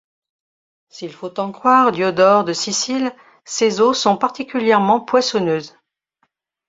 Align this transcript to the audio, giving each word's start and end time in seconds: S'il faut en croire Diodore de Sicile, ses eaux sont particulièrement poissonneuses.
S'il 0.89 1.13
faut 1.13 1.39
en 1.39 1.51
croire 1.51 1.91
Diodore 1.91 2.43
de 2.43 2.53
Sicile, 2.53 3.11
ses 3.45 3.81
eaux 3.81 3.93
sont 3.93 4.17
particulièrement 4.17 4.99
poissonneuses. 4.99 5.77